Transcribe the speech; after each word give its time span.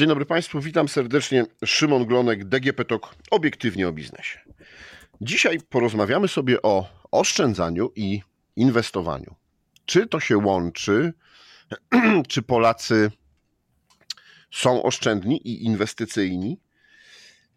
Dzień 0.00 0.08
dobry 0.08 0.26
Państwu, 0.26 0.60
witam 0.60 0.88
serdecznie. 0.88 1.44
Szymon 1.64 2.06
Glonek, 2.06 2.44
DGP 2.44 2.84
TOK, 2.84 3.14
obiektywnie 3.30 3.88
o 3.88 3.92
biznesie. 3.92 4.38
Dzisiaj 5.20 5.58
porozmawiamy 5.68 6.28
sobie 6.28 6.62
o 6.62 6.86
oszczędzaniu 7.10 7.90
i 7.96 8.22
inwestowaniu. 8.56 9.34
Czy 9.86 10.06
to 10.06 10.20
się 10.20 10.38
łączy? 10.38 11.12
Czy 12.28 12.42
Polacy 12.42 13.10
są 14.50 14.82
oszczędni 14.82 15.48
i 15.48 15.64
inwestycyjni? 15.64 16.60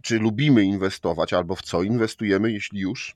Czy 0.02 0.20
lubimy 0.20 0.64
inwestować 0.64 1.34
albo 1.34 1.56
w 1.56 1.62
co 1.62 1.84
inwestujemy, 1.84 2.52
jeśli 2.52 2.80
już? 2.80 3.16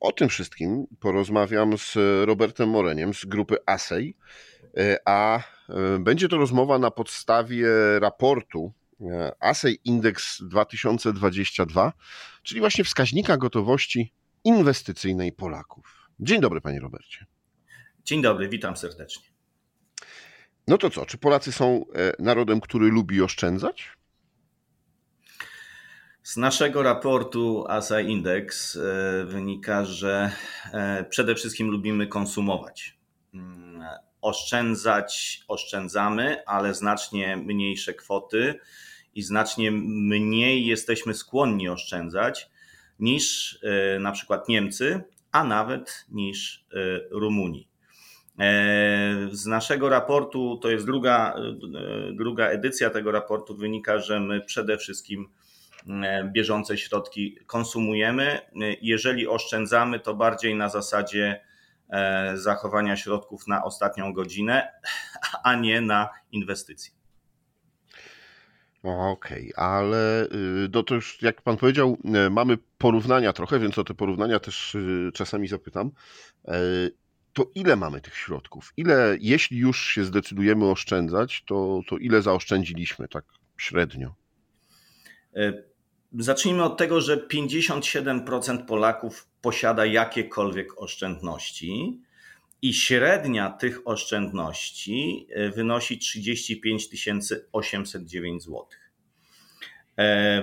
O 0.00 0.12
tym 0.12 0.28
wszystkim 0.28 0.86
porozmawiam 1.00 1.78
z 1.78 1.96
Robertem 2.26 2.68
Moreniem 2.68 3.14
z 3.14 3.24
grupy 3.24 3.56
ASEI, 3.66 4.16
a 5.04 5.40
E, 5.68 5.98
będzie 5.98 6.28
to 6.28 6.36
rozmowa 6.36 6.78
na 6.78 6.90
podstawie 6.90 7.68
raportu 8.00 8.72
e, 9.00 9.32
ASEI 9.40 9.78
Index 9.84 10.42
2022, 10.42 11.92
czyli 12.42 12.60
właśnie 12.60 12.84
wskaźnika 12.84 13.36
gotowości 13.36 14.12
inwestycyjnej 14.44 15.32
Polaków. 15.32 16.08
Dzień 16.20 16.40
dobry, 16.40 16.60
panie 16.60 16.80
Robercie. 16.80 17.26
Dzień 18.04 18.22
dobry, 18.22 18.48
witam 18.48 18.76
serdecznie. 18.76 19.24
No 20.68 20.78
to 20.78 20.90
co, 20.90 21.06
czy 21.06 21.18
Polacy 21.18 21.52
są 21.52 21.84
e, 21.94 22.22
narodem, 22.22 22.60
który 22.60 22.86
lubi 22.88 23.22
oszczędzać? 23.22 23.88
Z 26.22 26.36
naszego 26.36 26.82
raportu 26.82 27.64
ASA 27.68 28.00
Index 28.00 28.78
wynika, 29.24 29.84
że 29.84 30.32
przede 31.08 31.34
wszystkim 31.34 31.68
lubimy 31.68 32.06
konsumować. 32.06 32.98
Oszczędzać 34.24 35.40
oszczędzamy, 35.48 36.46
ale 36.46 36.74
znacznie 36.74 37.36
mniejsze 37.36 37.94
kwoty 37.94 38.54
i 39.14 39.22
znacznie 39.22 39.70
mniej 39.70 40.66
jesteśmy 40.66 41.14
skłonni 41.14 41.68
oszczędzać 41.68 42.50
niż 42.98 43.58
e, 43.62 43.98
na 43.98 44.12
przykład 44.12 44.48
Niemcy, 44.48 45.00
a 45.32 45.44
nawet 45.44 46.06
niż 46.10 46.66
e, 46.72 46.76
Rumunii. 47.10 47.68
E, 48.38 49.28
z 49.32 49.46
naszego 49.46 49.88
raportu, 49.88 50.58
to 50.62 50.70
jest 50.70 50.86
druga, 50.86 51.34
druga 52.12 52.46
edycja 52.46 52.90
tego 52.90 53.12
raportu, 53.12 53.56
wynika, 53.56 53.98
że 53.98 54.20
my 54.20 54.40
przede 54.40 54.78
wszystkim 54.78 55.28
bieżące 56.32 56.78
środki 56.78 57.38
konsumujemy. 57.46 58.40
Jeżeli 58.82 59.28
oszczędzamy, 59.28 60.00
to 60.00 60.14
bardziej 60.14 60.54
na 60.54 60.68
zasadzie 60.68 61.40
zachowania 62.34 62.96
środków 62.96 63.46
na 63.48 63.64
ostatnią 63.64 64.12
godzinę, 64.12 64.72
a 65.44 65.54
nie 65.54 65.80
na 65.80 66.08
inwestycje. 66.32 66.94
Okej, 68.82 69.54
okay, 69.54 69.64
ale 69.64 70.28
no 70.72 70.82
to 70.82 70.94
już 70.94 71.22
jak 71.22 71.42
pan 71.42 71.56
powiedział, 71.56 71.98
e, 72.04 72.30
mamy 72.30 72.58
porównania 72.78 73.32
trochę, 73.32 73.58
więc 73.58 73.78
o 73.78 73.84
te 73.84 73.94
porównania 73.94 74.40
też 74.40 74.74
y, 74.74 75.10
czasami 75.14 75.48
zapytam. 75.48 75.90
To 77.32 77.50
ile 77.54 77.76
mamy 77.76 78.00
tych 78.00 78.16
środków? 78.16 78.72
Ile, 78.76 79.16
jeśli 79.20 79.58
już 79.58 79.86
się 79.86 80.04
zdecydujemy 80.04 80.70
oszczędzać, 80.70 81.44
to, 81.46 81.80
to 81.88 81.98
ile 81.98 82.22
zaoszczędziliśmy 82.22 83.08
tak 83.08 83.24
średnio? 83.56 84.14
Zacznijmy 86.18 86.64
od 86.64 86.76
tego, 86.76 87.00
że 87.00 87.16
57% 87.16 88.66
Polaków 88.66 89.28
posiada 89.40 89.86
jakiekolwiek 89.86 90.82
oszczędności 90.82 92.00
i 92.62 92.74
średnia 92.74 93.50
tych 93.50 93.88
oszczędności 93.88 95.26
e, 95.30 95.50
wynosi 95.50 95.98
35 95.98 96.88
809 97.52 98.42
zł. 98.42 98.66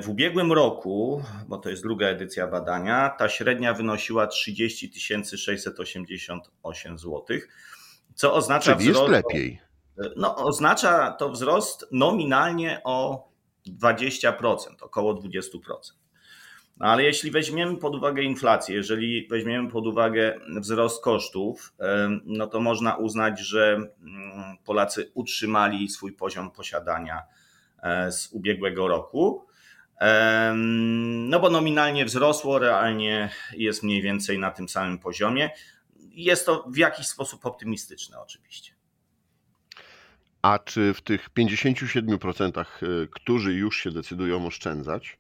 W 0.02 0.10
ubiegłym 0.10 0.52
roku, 0.52 1.24
bo 1.48 1.58
to 1.58 1.70
jest 1.70 1.84
druga 1.84 2.08
edycja 2.08 2.48
badania, 2.48 3.10
ta 3.10 3.30
średnia 3.30 3.74
wynosiła 3.74 4.28
30 4.28 4.92
688 5.38 6.98
zł, 6.98 7.26
co 8.16 8.34
oznacza 8.34 8.76
Czyli 8.76 8.90
wzrost. 8.90 9.12
Jest 9.12 9.26
lepiej. 9.26 9.62
No, 10.16 10.36
oznacza 10.36 11.12
to 11.12 11.30
wzrost 11.30 11.88
nominalnie 11.92 12.82
o 12.84 13.31
20%, 13.68 14.56
około 14.82 15.14
20%. 15.14 15.42
No 16.78 16.88
ale 16.88 17.04
jeśli 17.04 17.32
weźmiemy 17.32 17.78
pod 17.78 17.96
uwagę 17.96 18.24
inflację, 18.24 18.76
jeżeli 18.76 19.28
weźmiemy 19.28 19.70
pod 19.70 19.88
uwagę 19.88 20.40
wzrost 20.60 21.04
kosztów, 21.04 21.74
no 22.26 22.48
to 22.48 22.60
można 22.60 22.96
uznać, 22.96 23.40
że 23.40 23.74
mm, 23.74 24.58
Polacy 24.66 25.12
utrzymali 25.14 25.90
swój 25.90 26.14
poziom 26.14 26.52
posiadania 26.52 27.24
e, 27.84 28.12
z 28.12 28.34
ubiegłego 28.34 28.88
roku. 28.88 29.46
No 31.30 31.40
bo 31.40 31.50
nominalnie 31.50 32.06
wzrosło, 32.06 32.60
realnie 32.60 33.30
jest 33.54 33.84
mniej 33.84 34.02
więcej 34.02 34.40
na 34.40 34.52
tym 34.52 34.70
samym 34.70 35.00
poziomie. 35.00 35.50
Jest 36.00 36.46
to 36.46 36.66
w 36.70 36.78
jakiś 36.78 37.08
sposób 37.08 37.46
optymistyczne, 37.46 38.20
oczywiście. 38.20 38.74
A 40.42 40.60
czy 40.60 40.94
w 40.94 41.02
tych 41.02 41.30
57%, 41.30 42.66
y, 42.84 43.08
którzy 43.12 43.54
już 43.54 43.78
się 43.78 43.92
decydują 43.92 44.46
oszczędzać, 44.46 45.20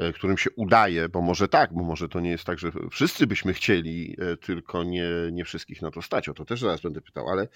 y, 0.00 0.12
którym 0.12 0.38
się 0.38 0.50
udaje, 0.56 1.08
bo 1.08 1.22
może 1.22 1.48
tak, 1.48 1.74
bo 1.74 1.82
może 1.82 2.08
to 2.08 2.20
nie 2.20 2.30
jest 2.30 2.44
tak, 2.44 2.58
że 2.58 2.72
wszyscy 2.90 3.26
byśmy 3.26 3.52
chcieli, 3.52 4.16
y, 4.32 4.36
tylko 4.36 4.84
nie, 4.84 5.08
nie 5.32 5.44
wszystkich 5.44 5.82
na 5.82 5.90
to 5.90 6.02
stać, 6.02 6.28
o 6.28 6.34
to 6.34 6.44
też 6.44 6.60
zaraz 6.60 6.80
będę 6.80 7.00
pytał, 7.00 7.28
ale 7.28 7.48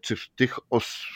czy 0.00 0.16
tych 0.36 0.58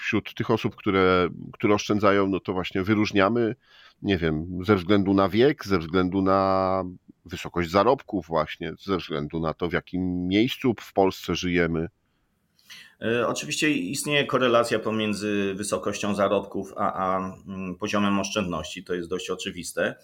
wśród 0.02 0.34
tych 0.34 0.50
osób, 0.50 0.76
które, 0.76 1.28
które 1.53 1.74
oszczędzają, 1.74 2.26
no 2.26 2.41
to 2.41 2.53
właśnie 2.53 2.82
wyróżniamy, 2.82 3.56
nie 4.03 4.18
wiem, 4.18 4.47
ze 4.64 4.76
względu 4.76 5.14
na 5.14 5.28
wiek, 5.28 5.66
ze 5.66 5.78
względu 5.78 6.22
na 6.22 6.82
wysokość 7.24 7.70
zarobków 7.70 8.26
właśnie, 8.26 8.72
ze 8.78 8.97
względu 8.97 9.41
na 9.41 9.54
to, 9.54 9.68
w 9.68 9.72
jakim 9.72 10.28
miejscu 10.28 10.74
w 10.80 10.92
Polsce 10.92 11.34
żyjemy, 11.34 11.88
E, 11.88 11.96
oczywiście 13.27 13.71
istnieje 13.71 14.27
korelacja 14.27 14.79
pomiędzy 14.79 15.55
wysokością 15.55 16.15
zarobków 16.15 16.73
a, 16.77 16.93
a 16.93 17.19
mm, 17.19 17.77
poziomem 17.77 18.21
oszczędności, 18.21 18.84
to 18.84 18.95
jest 18.95 19.09
dość 19.09 19.31
oczywiste. 19.31 19.95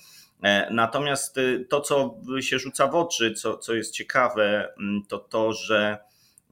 E, 0.43 0.69
natomiast 0.71 1.39
y, 1.39 1.67
to, 1.71 1.81
co 1.81 2.15
się 2.41 2.59
rzuca 2.59 2.87
w 2.87 2.95
oczy, 2.95 3.35
co, 3.35 3.59
co 3.59 3.75
jest 3.75 3.93
ciekawe, 3.93 4.73
mm, 4.79 5.03
to 5.09 5.19
to, 5.19 5.53
że 5.53 5.99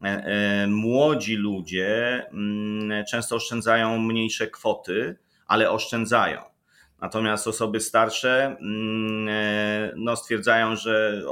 e, 0.03 0.67
młodzi 0.67 1.37
ludzie 1.37 2.23
mm, 2.33 3.05
często 3.05 3.37
oszczędzają 3.37 3.99
mniejsze 3.99 4.47
kwoty, 4.47 5.17
ale 5.47 5.71
oszczędzają. 5.71 6.43
Natomiast 7.01 7.47
osoby 7.47 7.81
starsze 7.81 8.57
no, 9.97 10.17
stwierdzają, 10.17 10.77
że 10.77 11.23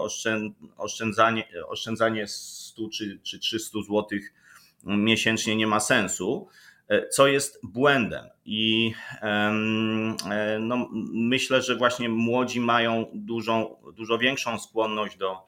oszczędzanie, 0.77 1.45
oszczędzanie 1.67 2.27
100 2.29 2.83
czy, 2.93 3.19
czy 3.23 3.39
300 3.39 3.79
złotych 3.87 4.33
miesięcznie 4.84 5.56
nie 5.56 5.66
ma 5.66 5.81
sensu, 5.81 6.49
e, 6.89 7.09
co 7.09 7.27
jest 7.27 7.61
błędem. 7.62 8.27
I 8.44 8.93
e, 9.22 9.53
no, 10.61 10.89
myślę, 11.12 11.62
że 11.62 11.77
właśnie 11.77 12.09
młodzi 12.09 12.61
mają 12.61 13.06
dużą, 13.15 13.77
dużo 13.97 14.19
większą 14.19 14.59
skłonność 14.59 15.16
do, 15.16 15.47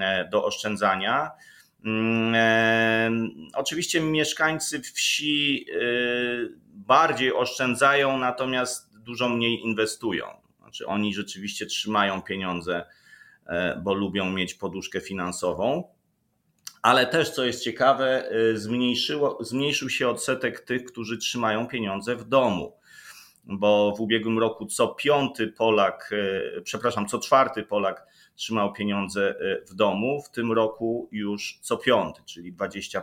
e, 0.00 0.28
do 0.28 0.44
oszczędzania. 0.44 1.30
Mm, 1.84 3.30
oczywiście 3.54 4.00
mieszkańcy 4.00 4.80
wsi 4.80 5.66
bardziej 6.68 7.32
oszczędzają, 7.32 8.18
natomiast 8.18 8.98
dużo 8.98 9.28
mniej 9.28 9.62
inwestują. 9.62 10.26
Znaczy 10.58 10.86
oni 10.86 11.14
rzeczywiście 11.14 11.66
trzymają 11.66 12.22
pieniądze, 12.22 12.86
bo 13.82 13.94
lubią 13.94 14.30
mieć 14.30 14.54
poduszkę 14.54 15.00
finansową 15.00 15.95
ale 16.86 17.06
też, 17.06 17.30
co 17.30 17.44
jest 17.44 17.64
ciekawe, 17.64 18.32
y, 18.32 18.58
zmniejszyło, 18.58 19.38
zmniejszył 19.40 19.90
się 19.90 20.08
odsetek 20.08 20.60
tych, 20.60 20.84
którzy 20.84 21.18
trzymają 21.18 21.66
pieniądze 21.66 22.16
w 22.16 22.24
domu. 22.24 22.76
Bo 23.44 23.94
w 23.96 24.00
ubiegłym 24.00 24.38
roku 24.38 24.66
co 24.66 24.88
piąty 24.88 25.48
Polak, 25.48 26.12
y, 26.12 26.62
przepraszam, 26.64 27.06
co 27.06 27.18
czwarty 27.18 27.62
Polak 27.62 28.06
trzymał 28.34 28.72
pieniądze 28.72 29.34
y, 29.40 29.64
w 29.66 29.74
domu, 29.74 30.22
w 30.22 30.30
tym 30.30 30.52
roku 30.52 31.08
już 31.12 31.58
co 31.62 31.76
piąty, 31.76 32.22
czyli 32.26 32.54
20%. 32.54 33.00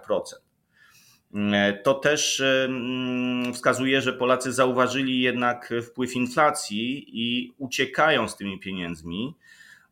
To 1.83 1.93
też 1.93 2.43
mm, 2.65 3.53
wskazuje, 3.53 4.01
że 4.01 4.13
Polacy 4.13 4.53
zauważyli 4.53 5.21
jednak 5.21 5.73
wpływ 5.87 6.15
inflacji 6.15 7.05
i 7.07 7.53
uciekają 7.57 8.29
z 8.29 8.37
tymi 8.37 8.59
pieniędzmi. 8.59 9.35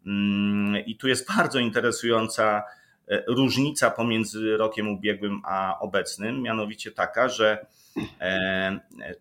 Mm, 0.06 0.86
I 0.86 0.96
tu 0.96 1.08
jest 1.08 1.28
bardzo 1.38 1.60
interesująca 1.60 2.64
różnica 3.28 3.92
pomiędzy 3.92 4.58
rokiem 4.58 4.90
ubiegłym 4.90 5.42
a 5.46 5.80
obecnym, 5.80 6.42
mianowicie 6.42 6.92
taka, 6.92 7.30
że 7.30 7.66
e, 8.22 8.80
e, 9.02 9.16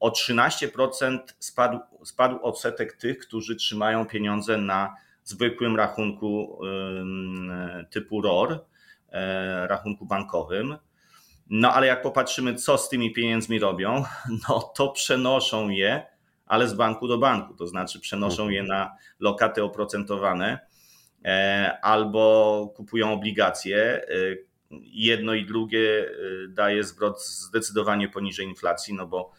o 0.00 0.10
13% 0.10 1.18
spadł, 1.38 1.78
spadł 2.04 2.38
odsetek 2.42 2.92
tych, 2.92 3.18
którzy 3.18 3.56
trzymają 3.56 4.06
pieniądze 4.06 4.58
na 4.58 4.94
zwykłym 5.24 5.76
rachunku 5.76 6.58
typu 7.90 8.20
ROR, 8.20 8.64
rachunku 9.66 10.06
bankowym. 10.06 10.76
No 11.50 11.74
ale 11.74 11.86
jak 11.86 12.02
popatrzymy, 12.02 12.54
co 12.54 12.78
z 12.78 12.88
tymi 12.88 13.12
pieniędzmi 13.12 13.58
robią, 13.58 14.04
no 14.48 14.60
to 14.60 14.88
przenoszą 14.88 15.68
je 15.68 16.14
ale 16.46 16.68
z 16.68 16.74
banku 16.74 17.08
do 17.08 17.18
banku, 17.18 17.54
to 17.54 17.66
znaczy 17.66 18.00
przenoszą 18.00 18.48
je 18.48 18.62
na 18.62 18.96
lokaty 19.20 19.62
oprocentowane 19.62 20.58
albo 21.82 22.72
kupują 22.76 23.12
obligacje. 23.12 24.06
Jedno 24.80 25.34
i 25.34 25.46
drugie 25.46 26.10
daje 26.48 26.84
zwrot 26.84 27.26
zdecydowanie 27.26 28.08
poniżej 28.08 28.46
inflacji, 28.46 28.94
no 28.94 29.06
bo 29.06 29.32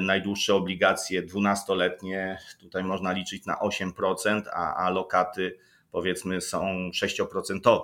najdłuższe 0.00 0.54
obligacje 0.54 1.22
12-letnie 1.22 2.38
tutaj 2.60 2.84
można 2.84 3.12
liczyć 3.12 3.46
na 3.46 3.54
8%, 3.54 4.42
a, 4.52 4.74
a 4.74 4.90
lokaty 4.90 5.58
powiedzmy 5.92 6.40
są 6.40 6.90
6%. 6.94 7.80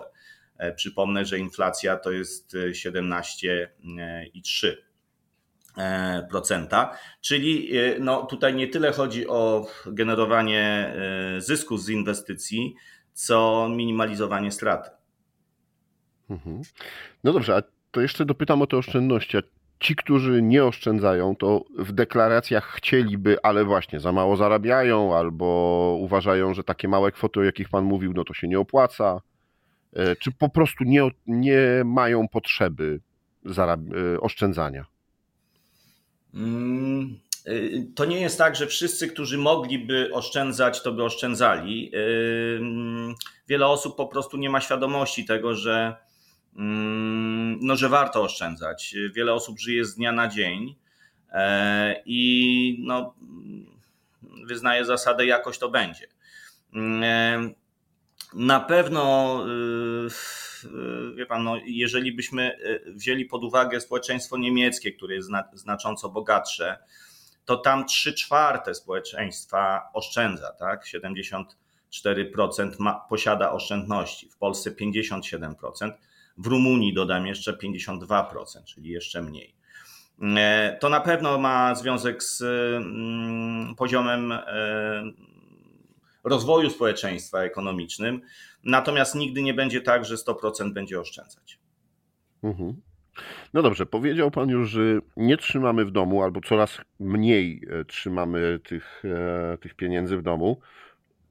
E, 0.59 0.73
przypomnę, 0.73 1.25
że 1.25 1.39
inflacja 1.39 1.97
to 1.97 2.11
jest 2.11 2.57
17,3%. 2.71 4.77
E, 5.79 6.27
czyli 7.21 7.79
e, 7.79 7.99
no, 7.99 8.23
tutaj 8.23 8.55
nie 8.55 8.69
tyle 8.69 8.93
chodzi 8.93 9.29
o 9.29 9.67
generowanie 9.87 10.95
zysków 11.39 11.83
z 11.83 11.89
inwestycji, 11.89 12.75
co 13.15 13.69
minimalizowanie 13.69 14.53
straty. 14.53 14.91
Mhm. 16.31 16.63
No 17.25 17.33
dobrze, 17.33 17.57
a 17.57 17.63
to 17.91 18.01
jeszcze 18.01 18.25
dopytam 18.25 18.63
o 18.63 18.67
te 18.67 18.77
oszczędności. 18.77 19.39
Ci, 19.81 19.97
którzy 19.97 20.43
nie 20.43 20.65
oszczędzają, 20.65 21.37
to 21.37 21.65
w 21.79 21.93
deklaracjach 21.93 22.67
chcieliby, 22.67 23.37
ale 23.43 23.65
właśnie 23.65 24.01
za 24.01 24.13
mało 24.13 24.37
zarabiają, 24.37 25.17
albo 25.17 25.47
uważają, 26.01 26.55
że 26.55 26.65
takie 26.65 26.89
małe 26.89 27.13
kwoty, 27.13 27.41
o 27.41 27.43
jakich 27.43 27.69
Pan 27.69 27.85
mówił, 27.85 28.13
no 28.13 28.25
to 28.25 28.35
się 28.35 28.49
nie 28.49 28.59
opłaca. 28.59 29.21
E, 29.93 30.17
czy 30.17 30.33
po 30.33 30.49
prostu 30.49 30.85
nie, 30.85 31.11
nie 31.27 31.83
mają 31.85 32.29
potrzeby 32.29 33.01
e, 33.47 34.21
oszczędzania? 34.21 34.87
E, 37.45 37.53
to 37.95 38.05
nie 38.05 38.21
jest 38.21 38.39
tak, 38.39 38.57
że 38.57 38.67
wszyscy, 38.67 39.09
którzy 39.09 39.39
mogliby 39.39 40.11
oszczędzać, 40.13 40.83
to 40.83 40.93
by 40.93 41.05
oszczędzali. 41.05 41.93
Mm, 42.59 43.15
wiele 43.49 43.67
osób 43.67 43.97
po 43.97 44.07
prostu 44.07 44.37
nie 44.37 44.51
ma 44.51 44.61
świadomości 44.61 45.25
tego, 45.25 45.55
że, 45.55 45.97
mm, 46.57 47.59
no, 47.63 47.77
że 47.77 47.89
warto 47.89 48.23
oszczędzać. 48.23 48.95
Wiele 49.15 49.33
osób 49.33 49.61
żyje 49.61 49.85
z 49.85 49.95
dnia 49.95 50.13
na 50.13 50.29
dzień 50.29 50.75
i 52.07 52.77
no, 52.87 53.15
wyznaje 54.47 54.85
zasadę, 54.85 55.27
jakoś 55.27 55.59
to 55.59 55.69
będzie. 55.69 56.07
Na 58.35 58.61
pewno, 58.61 59.39
y, 59.47 60.09
y, 60.65 61.15
wie 61.15 61.27
pan, 61.27 61.45
no, 61.45 61.57
jeżeli 61.67 62.13
byśmy 62.13 62.59
y, 62.87 62.93
wzięli 62.93 63.25
pod 63.25 63.45
uwagę 63.45 63.81
społeczeństwo 63.81 64.39
niemieckie, 64.39 64.93
które 64.93 65.15
jest 65.15 65.29
znacząco 65.55 66.09
bogatsze, 66.09 66.79
to 67.45 67.57
tam 67.57 67.87
3 67.87 68.15
czwarte 68.15 68.75
społeczeństwa 68.75 69.91
oszczędza, 69.95 70.53
tak? 70.53 70.87
74% 70.87 71.45
ma, 72.79 72.95
posiada 73.09 73.53
oszczędności, 73.53 74.31
w 74.31 74.37
Polsce 74.37 74.71
57%, 74.71 75.93
w 76.39 76.47
Rumunii 76.47 76.95
dodam 76.95 77.27
jeszcze 77.27 77.53
52%, 77.53 78.65
czyli 78.65 78.91
jeszcze 78.91 79.23
mniej. 79.23 79.55
E, 80.23 80.77
to 80.81 80.89
na 80.89 81.01
pewno 81.01 81.39
ma 81.39 81.75
związek 81.75 82.23
z 82.23 82.43
mm, 82.43 83.75
poziomem 83.75 84.33
e, 84.33 84.43
rozwoju 86.25 86.71
społeczeństwa 86.71 87.43
ekonomicznym. 87.43 88.21
Natomiast 88.65 89.15
nigdy 89.15 89.43
nie 89.43 89.55
będzie 89.55 89.81
tak, 89.81 90.05
że 90.05 90.15
100% 90.15 90.73
będzie 90.73 91.01
oszczędzać. 91.01 91.59
Mhm. 92.43 92.81
No 93.55 93.63
dobrze, 93.63 93.87
powiedział 93.87 94.31
Pan 94.31 94.49
już, 94.49 94.71
że 94.71 94.81
nie 95.17 95.37
trzymamy 95.37 95.85
w 95.85 95.91
domu, 95.91 96.23
albo 96.23 96.41
coraz 96.41 96.81
mniej 97.01 97.63
e, 97.71 97.85
trzymamy 97.85 98.61
tych, 98.65 99.03
e, 99.05 99.59
tych 99.59 99.75
pieniędzy 99.75 100.17
w 100.17 100.23
domu. 100.23 100.61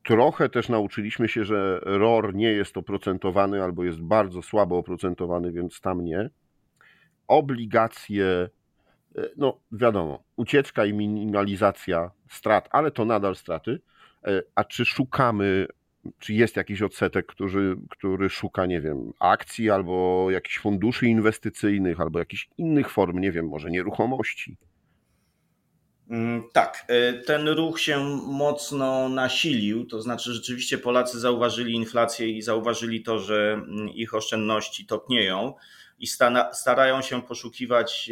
Trochę 0.03 0.49
też 0.49 0.69
nauczyliśmy 0.69 1.27
się, 1.29 1.45
że 1.45 1.79
ROR 1.83 2.35
nie 2.35 2.51
jest 2.51 2.77
oprocentowany 2.77 3.63
albo 3.63 3.83
jest 3.83 4.01
bardzo 4.01 4.41
słabo 4.41 4.77
oprocentowany, 4.77 5.51
więc 5.51 5.81
tam 5.81 6.05
nie. 6.05 6.29
Obligacje, 7.27 8.25
e, 9.17 9.21
no 9.37 9.59
wiadomo, 9.71 10.23
ucieczka 10.35 10.85
i 10.85 10.93
minimalizacja 10.93 12.11
strat, 12.29 12.69
ale 12.71 12.91
to 12.91 13.05
nadal 13.05 13.35
straty. 13.35 13.81
A 14.55 14.63
czy 14.63 14.85
szukamy, 14.85 15.67
czy 16.19 16.33
jest 16.33 16.55
jakiś 16.55 16.81
odsetek, 16.81 17.25
który, 17.25 17.75
który 17.89 18.29
szuka, 18.29 18.65
nie 18.65 18.81
wiem, 18.81 19.13
akcji 19.19 19.69
albo 19.69 20.27
jakichś 20.31 20.59
funduszy 20.59 21.07
inwestycyjnych, 21.07 22.01
albo 22.01 22.19
jakichś 22.19 22.49
innych 22.57 22.89
form, 22.89 23.19
nie 23.19 23.31
wiem, 23.31 23.47
może 23.47 23.71
nieruchomości? 23.71 24.57
Mm, 26.09 26.43
tak, 26.53 26.85
e, 26.87 27.13
ten 27.13 27.47
ruch 27.47 27.79
się 27.79 27.99
mocno 28.27 29.09
nasilił, 29.09 29.85
to 29.85 30.01
znaczy 30.01 30.33
rzeczywiście 30.33 30.77
Polacy 30.77 31.19
zauważyli 31.19 31.73
inflację 31.73 32.29
i 32.29 32.41
zauważyli 32.41 33.03
to, 33.03 33.19
że 33.19 33.53
mm, 33.53 33.89
ich 33.89 34.13
oszczędności 34.13 34.85
topnieją 34.85 35.53
i 35.99 36.07
starają 36.51 37.01
się 37.01 37.21
poszukiwać 37.21 38.11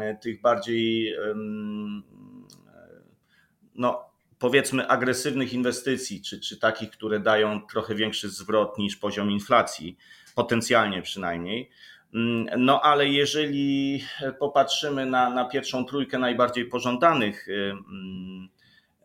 e, 0.00 0.16
tych 0.16 0.40
bardziej 0.40 1.14
no, 3.74 4.11
powiedzmy 4.42 4.88
agresywnych 4.88 5.52
inwestycji, 5.52 6.22
czy, 6.22 6.40
czy 6.40 6.56
takich, 6.56 6.90
które 6.90 7.20
dają 7.20 7.60
trochę 7.66 7.94
większy 7.94 8.28
zwrot 8.28 8.78
niż 8.78 8.96
poziom 8.96 9.30
inflacji, 9.30 9.96
potencjalnie 10.34 11.02
przynajmniej. 11.02 11.70
Mm, 12.14 12.64
no 12.64 12.80
ale 12.80 13.08
jeżeli 13.08 14.04
popatrzymy 14.38 15.06
na, 15.06 15.30
na 15.30 15.44
pierwszą 15.44 15.84
trójkę 15.84 16.18
najbardziej 16.18 16.64
pożądanych 16.64 17.48
y, 17.48 17.52
mm, 17.52 18.48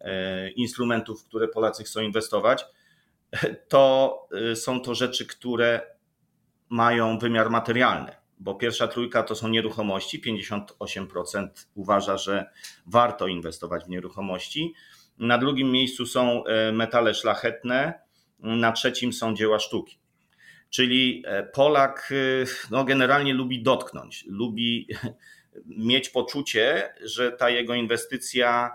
y, 0.02 0.52
instrumentów, 0.52 1.22
w 1.22 1.26
które 1.26 1.48
Polacy 1.48 1.84
chcą 1.84 2.02
inwestować, 2.02 2.66
to 3.70 4.14
y, 4.52 4.56
są 4.56 4.82
to 4.82 4.96
rzeczy, 4.96 5.26
które 5.26 5.82
mają 6.70 7.20
wymiar 7.20 7.50
materialny, 7.50 8.12
bo 8.40 8.56
pierwsza 8.56 8.88
trójka 8.88 9.24
to 9.24 9.36
są 9.36 9.48
nieruchomości, 9.48 10.22
58% 10.22 11.68
uważa, 11.76 12.18
że 12.18 12.50
warto 12.86 13.28
inwestować 13.28 13.84
w 13.84 13.90
nieruchomości. 13.90 14.74
Na 15.20 15.38
drugim 15.38 15.72
miejscu 15.72 16.06
są 16.06 16.46
e, 16.46 16.72
metale 16.72 17.14
szlachetne, 17.14 17.94
na 18.40 18.72
trzecim 18.72 19.14
są 19.14 19.36
dzieła 19.36 19.60
sztuki. 19.60 20.00
Czyli 20.70 21.24
e, 21.26 21.44
Polak 21.44 22.10
e, 22.12 22.46
no, 22.72 22.84
generalnie 22.84 23.34
lubi 23.34 23.64
dotknąć, 23.64 24.26
lubi 24.28 24.88
mieć 25.90 26.10
poczucie, 26.10 26.94
że 27.04 27.32
ta 27.32 27.50
jego 27.50 27.74
inwestycja 27.74 28.72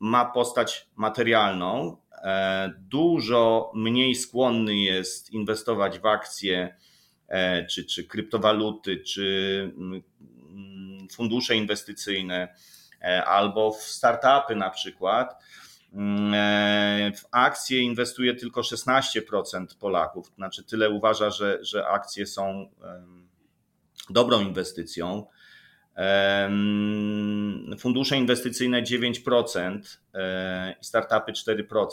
ma 0.00 0.24
postać 0.24 0.88
materialną. 0.96 1.96
Dużo 2.78 3.72
mniej 3.74 4.14
skłonny 4.14 4.76
jest 4.76 5.30
inwestować 5.30 5.98
w 5.98 6.06
akcje, 6.06 6.76
czy, 7.70 7.84
czy 7.84 8.04
kryptowaluty, 8.04 8.96
czy 8.96 9.72
mm, 9.76 10.02
fundusze 11.12 11.56
inwestycyjne, 11.56 12.54
albo 13.26 13.72
w 13.72 13.82
startupy 13.82 14.56
na 14.56 14.70
przykład 14.70 15.34
Mm, 15.34 15.69
w 17.16 17.22
akcje 17.30 17.80
inwestuje 17.80 18.34
tylko 18.34 18.60
16% 18.60 19.66
Polaków, 19.80 20.32
znaczy 20.36 20.64
tyle 20.64 20.90
uważa, 20.90 21.30
że, 21.30 21.58
że 21.62 21.86
akcje 21.86 22.26
są 22.26 22.70
dobrą 24.10 24.40
inwestycją. 24.40 25.26
Fundusze 27.78 28.16
inwestycyjne 28.16 28.82
9% 28.82 29.80
e, 30.14 30.74
i 30.80 30.84
startupy 30.84 31.32
4%. 31.32 31.86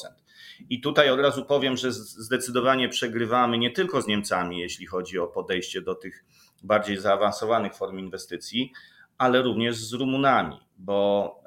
I 0.70 0.82
tutaj 0.82 1.10
od 1.10 1.20
razu 1.20 1.46
powiem, 1.46 1.77
że 1.77 1.92
zdecydowanie 1.92 2.89
przegrywamy 2.89 3.58
nie 3.58 3.72
tylko 3.72 4.01
z 4.01 4.08
Niemcami, 4.08 4.60
jeśli 4.60 4.86
chodzi 4.86 5.20
o 5.20 5.27
podejście 5.27 5.82
do 5.82 5.96
tych 5.96 6.25
bardziej 6.63 6.98
zaawansowanych 6.98 7.75
form 7.75 8.00
inwestycji, 8.00 8.72
ale 9.18 9.42
również 9.42 9.75
z 9.75 9.94
Rumunami, 9.94 10.60
bo 10.77 11.43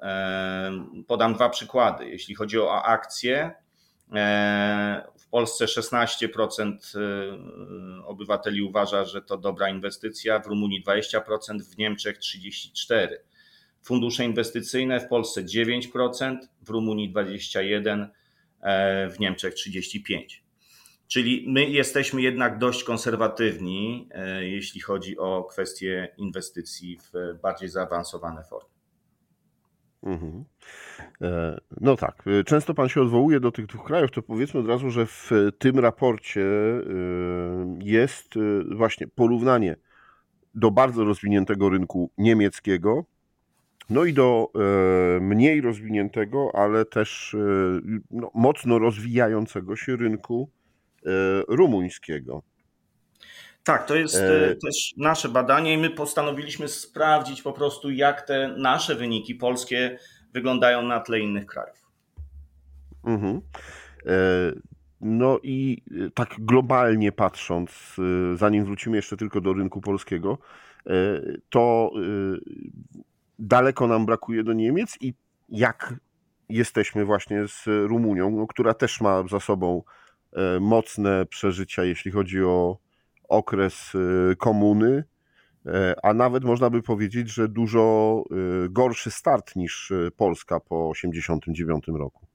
podam 1.06 1.34
dwa 1.34 1.49
przykłady. 1.49 2.08
Jeśli 2.08 2.34
chodzi 2.34 2.58
o 2.58 2.82
akcje, 2.82 3.54
w 5.18 5.28
Polsce 5.30 5.64
16% 5.64 6.76
e, 6.94 8.06
obywateli 8.06 8.62
uważa, 8.62 9.04
że 9.04 9.22
to 9.22 9.38
dobra 9.38 9.68
inwestycja, 9.68 10.38
w 10.38 10.46
Rumunii 10.46 10.84
20%, 10.84 11.20
w 11.75 11.78
Niemczech 11.78 12.18
34%. 12.18 13.06
Fundusze 13.82 14.25
inwestycyjne 14.25 15.00
w 15.00 15.08
Polsce 15.08 15.44
9%, 15.44 16.37
w 16.62 16.70
Rumunii 16.70 17.12
21%, 17.12 18.06
e, 18.60 19.08
w 19.08 19.20
Niemczech 19.20 19.54
35%. 19.54 20.42
Czyli 21.08 21.44
my 21.49 21.64
jesteśmy 21.64 22.22
jednak 22.22 22.58
dość 22.58 22.84
konserwatywni, 22.84 24.08
e, 24.10 24.44
jeśli 24.49 24.80
chodzi 24.80 25.18
o 25.18 25.44
kwestie 25.44 26.14
inwestycji 26.16 26.99
w 26.99 27.40
bardziej 27.42 27.68
zaawansowane 27.68 28.44
formy. 28.44 28.79
Mhm. 30.02 30.45
E, 31.23 31.59
no 31.80 31.97
tak, 31.97 32.25
e, 32.26 32.45
często 32.45 32.75
Pan 32.75 32.88
się 32.88 33.00
odwołuje 33.02 33.40
do 33.40 33.52
tych 33.52 33.66
dwóch 33.66 33.85
krajów, 33.85 34.11
to 34.11 34.23
powiedzmy 34.23 34.61
od 34.61 34.66
razu, 34.66 34.90
że 34.90 35.07
w 35.07 35.30
tym 35.59 35.78
raporcie 35.78 36.45
jest 37.78 38.35
właśnie 38.76 39.07
porównanie 39.07 39.76
do 40.54 40.71
bardzo 40.71 41.04
rozwiniętego 41.04 41.69
rynku 41.69 42.11
niemieckiego 42.19 43.04
no 43.90 44.04
i 44.04 44.12
do 44.12 44.50
e, 44.54 45.21
mniej 45.21 45.61
rozwiniętego, 45.61 46.50
ale 46.54 46.85
też 46.85 47.35
e, 47.35 47.38
no, 48.11 48.30
mocno 48.35 48.78
rozwijającego 48.78 49.76
się 49.76 49.97
rynku 49.97 50.50
e, 51.07 51.11
rumuńskiego. 51.49 52.42
Tak, 53.64 53.87
to 53.87 53.95
jest 53.95 54.17
e... 54.17 54.57
też 54.64 54.95
nasze 54.97 55.29
badanie 55.29 55.75
i 55.75 55.79
my 55.79 55.90
postanowiliśmy 55.90 56.69
sprawdzić 56.69 57.43
po 57.43 57.52
prostu, 57.52 57.90
jak 57.90 58.23
te 58.23 58.55
nasze 58.57 58.95
wyniki 58.95 59.35
polskie 59.35 59.99
wyglądają 60.33 60.83
na 60.83 61.00
tle 61.00 61.21
innych 61.21 61.47
krajów. 61.47 61.87
Mhm. 63.05 63.40
E... 64.07 64.12
No 65.02 65.38
i 65.43 65.83
tak 66.14 66.35
globalnie 66.38 67.12
patrząc, 67.12 67.97
zanim 68.35 68.64
wrócimy 68.64 68.97
jeszcze 68.97 69.17
tylko 69.17 69.40
do 69.40 69.52
rynku 69.52 69.81
polskiego, 69.81 70.38
to 71.50 71.90
daleko 73.38 73.87
nam 73.87 74.07
brakuje 74.07 74.43
do 74.43 74.52
Niemiec 74.52 74.99
i 75.00 75.14
jak 75.49 75.95
jesteśmy 76.49 77.05
właśnie 77.05 77.49
z 77.49 77.64
Rumunią, 77.67 78.31
no, 78.31 78.47
która 78.47 78.75
też 78.75 79.00
ma 79.00 79.25
za 79.31 79.40
sobą 79.40 79.83
e, 80.33 80.61
mocne 80.61 81.26
przeżycia, 81.26 81.85
jeśli 81.85 82.11
chodzi 82.11 82.43
o 82.43 82.79
okres 83.30 83.92
e, 83.94 84.37
komuny, 84.37 85.04
e, 85.66 85.94
a 86.02 86.14
nawet 86.14 86.44
można 86.44 86.70
by 86.70 86.82
powiedzieć, 86.82 87.30
że 87.30 87.49
dużo 87.49 88.25
gorszy 88.70 89.10
start 89.10 89.56
niż 89.56 89.92
Polska 90.16 90.60
po 90.60 90.92
1989 90.94 91.99
roku. 91.99 92.26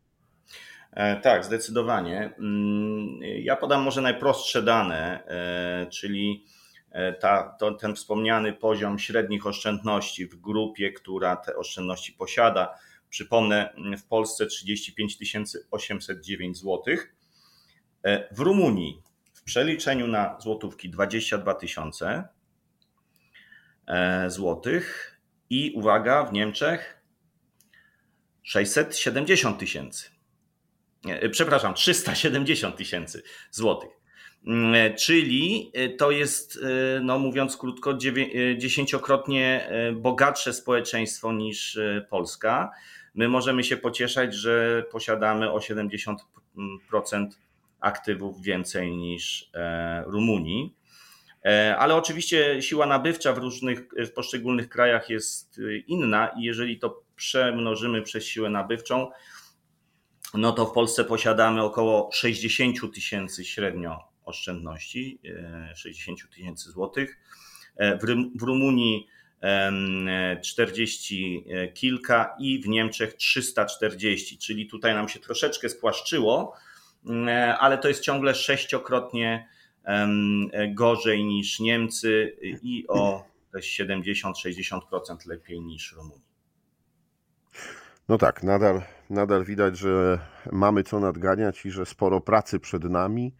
Tak, 1.23 1.45
zdecydowanie. 1.45 2.33
Mm, 2.39 3.19
ja 3.21 3.55
podam 3.55 3.83
może 3.83 4.01
najprostsze 4.01 4.63
dane, 4.63 5.23
czyli 5.91 6.45
E, 6.95 7.13
ta, 7.13 7.55
to, 7.59 7.71
ten 7.73 7.95
wspomniany 7.95 8.53
poziom 8.53 8.99
średnich 8.99 9.47
oszczędności 9.47 10.27
w 10.27 10.35
grupie, 10.35 10.91
która 10.91 11.35
te 11.35 11.55
oszczędności 11.55 12.13
posiada. 12.13 12.75
Przypomnę, 13.09 13.73
w 13.97 14.07
Polsce 14.07 14.45
35 14.45 15.17
809 15.71 16.57
zł. 16.57 16.83
W 18.31 18.39
Rumunii 18.39 19.01
przeliczeniu 19.45 20.07
na 20.07 20.39
złotówki 20.39 20.89
22 20.89 21.53
tysiące 21.53 22.27
e, 23.87 24.29
złotych 24.29 25.17
i 25.49 25.71
uwaga, 25.75 26.23
w 26.23 26.33
Niemczech 26.33 27.01
670 28.43 29.59
tysięcy. 29.59 30.09
Przepraszam, 31.31 31.73
370 31.73 32.75
tysięcy 32.75 33.23
złotych. 33.51 33.89
Mm, 34.47 34.75
e, 34.75 34.93
czyli 34.93 35.71
e, 35.73 35.89
to 35.89 36.11
jest, 36.11 36.59
e, 36.63 36.99
no 36.99 37.19
mówiąc 37.19 37.57
krótko, 37.57 37.93
dziesięciokrotnie 38.57 39.69
bogatsze 39.93 40.53
społeczeństwo 40.53 41.33
niż 41.33 41.79
Polska. 42.09 42.71
My 43.15 43.27
możemy 43.27 43.63
się 43.63 43.77
pocieszać, 43.77 44.33
że 44.33 44.83
posiadamy 44.91 45.51
o 45.51 45.57
70% 45.57 46.15
aktywów 47.79 48.41
więcej 48.41 48.95
niż 48.95 49.51
Rumunii. 50.05 50.75
Ale 51.77 51.95
oczywiście 51.95 52.61
siła 52.61 52.85
nabywcza 52.85 53.33
w 53.33 53.37
różnych, 53.37 53.87
w 53.97 54.11
poszczególnych 54.11 54.69
krajach 54.69 55.09
jest 55.09 55.61
inna 55.87 56.27
i 56.27 56.43
jeżeli 56.43 56.79
to 56.79 57.03
przemnożymy 57.15 58.01
przez 58.01 58.25
siłę 58.25 58.49
nabywczą, 58.49 59.11
no 60.33 60.51
to 60.51 60.65
w 60.65 60.71
Polsce 60.71 61.05
posiadamy 61.05 61.63
około 61.63 62.09
60 62.13 62.93
tysięcy 62.93 63.45
średnio 63.45 63.99
oszczędności 64.25 65.19
60 65.75 66.19
e, 66.19 66.35
tysięcy 66.35 66.71
złotych. 66.71 67.19
E, 67.75 67.99
w 68.35 68.43
Rumunii 68.43 69.07
40 70.43 71.45
e, 71.49 71.67
kilka 71.67 72.35
i 72.39 72.61
w 72.61 72.67
Niemczech 72.67 73.13
340, 73.13 74.37
czyli 74.37 74.67
tutaj 74.67 74.93
nam 74.93 75.09
się 75.09 75.19
troszeczkę 75.19 75.69
spłaszczyło, 75.69 76.55
ale 77.59 77.77
to 77.77 77.87
jest 77.87 78.01
ciągle 78.01 78.35
sześciokrotnie 78.35 79.47
gorzej 80.73 81.25
niż 81.25 81.59
Niemcy 81.59 82.37
i 82.41 82.85
o 82.87 83.23
70-60% 83.55 85.27
lepiej 85.27 85.61
niż 85.61 85.93
Rumunii. 85.93 86.25
No 88.09 88.17
tak, 88.17 88.43
nadal, 88.43 88.81
nadal 89.09 89.45
widać, 89.45 89.77
że 89.77 90.19
mamy 90.51 90.83
co 90.83 90.99
nadganiać 90.99 91.65
i 91.65 91.71
że 91.71 91.85
sporo 91.85 92.21
pracy 92.21 92.59
przed 92.59 92.83
nami. 92.83 93.35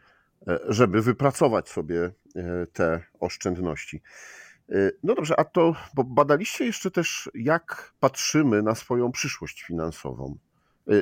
E, 0.48 0.60
żeby 0.68 1.02
wypracować 1.02 1.70
sobie 1.70 2.12
e, 2.36 2.68
te 2.74 3.04
oszczędności. 3.20 4.02
E, 4.70 4.92
no 5.04 5.16
dobrze, 5.16 5.40
a 5.40 5.44
to, 5.44 5.76
bo 5.94 6.04
badaliście 6.04 6.66
jeszcze 6.66 6.92
też, 6.92 7.30
jak 7.34 7.94
patrzymy 8.00 8.62
na 8.62 8.76
swoją 8.76 9.12
przyszłość 9.12 9.64
finansową. 9.64 10.38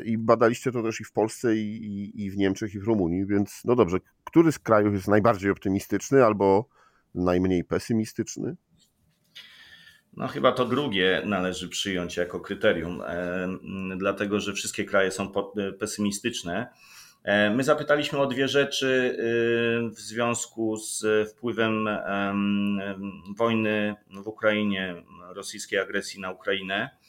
I 0.05 0.17
badaliście 0.17 0.71
to 0.71 0.83
też 0.83 1.01
i 1.01 1.03
w 1.03 1.11
Polsce, 1.11 1.55
i, 1.55 2.11
i, 2.15 2.31
w 2.31 2.37
Niemczech, 2.37 2.75
i 2.75 2.79
w 2.79 2.83
Rumunii, 2.83 3.25
więc 3.25 3.61
no 3.65 3.75
dobrze, 3.75 3.97
który 4.23 4.51
z 4.51 4.59
krajów 4.59 4.93
jest 4.93 5.07
najbardziej 5.07 5.51
optymistyczny 5.51 6.25
albo 6.25 6.69
najmniej 7.15 7.63
pesymistyczny? 7.63 8.55
No, 10.17 10.27
chyba 10.27 10.51
to 10.51 10.65
drugie 10.65 11.21
należy 11.25 11.69
przyjąć 11.69 12.17
jako 12.17 12.39
kryterium, 12.39 13.01
dlatego 13.97 14.39
że 14.39 14.53
wszystkie 14.53 14.85
kraje 14.85 15.11
są 15.11 15.31
pesymistyczne. 15.79 16.67
E, 17.23 17.49
my 17.49 17.63
zapytaliśmy 17.63 18.19
o 18.19 18.27
dwie 18.27 18.47
rzeczy 18.47 18.87
y, 18.87 19.95
w 19.95 19.99
związku 19.99 20.77
z 20.77 21.05
wpływem 21.31 21.89
wojny 23.37 23.95
w 24.23 24.27
Ukrainie, 24.27 25.03
rosyjskiej 25.29 25.79
agresji 25.79 26.21
na 26.21 26.31
Ukrainę, 26.31 26.75
e, 26.83 27.02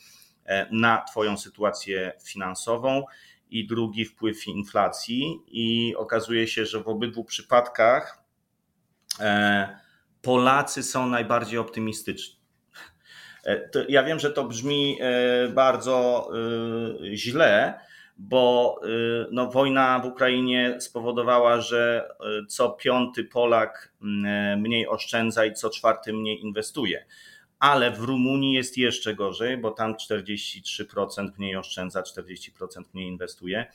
na 0.71 1.05
Twoją 1.11 1.37
sytuację 1.37 2.13
finansową 2.25 3.05
i 3.51 3.67
drugi 3.67 4.05
wpływ 4.05 4.47
inflacji. 4.47 5.41
I 5.47 5.95
okazuje 5.97 6.49
się, 6.49 6.67
że 6.67 6.83
w 6.83 6.89
obydwu 6.89 7.25
przypadkach 7.25 8.23
e, 9.21 9.79
Polacy 10.23 10.83
są 10.83 11.07
najbardziej 11.07 11.59
optymistyczni. 11.59 12.45
Ja 13.89 14.03
wiem, 14.03 14.19
że 14.19 14.31
to 14.31 14.45
brzmi 14.45 14.99
bardzo 15.55 16.29
źle, 17.15 17.81
bo 18.17 18.81
no, 19.31 19.51
wojna 19.51 19.99
w 19.99 20.07
Ukrainie 20.07 20.77
spowodowała, 20.81 21.61
że 21.61 22.09
co 22.49 22.71
piąty 22.71 23.25
Polak 23.25 23.93
mniej 24.57 24.89
oszczędza 24.89 25.45
i 25.45 25.55
co 25.55 25.71
czwarty 25.71 26.13
mniej 26.13 26.41
inwestuje. 26.43 27.05
Ale 27.65 27.91
w 27.91 28.01
Rumunii 28.01 28.53
jest 28.53 28.79
jeszcze 28.79 29.15
gorzej, 29.15 29.57
bo 29.57 29.71
tam 29.71 29.95
43% 29.95 31.29
mniej 31.39 31.57
oszczędza, 31.57 32.03
40% 32.03 32.51
mniej 32.95 33.09
inwestuje. 33.09 33.67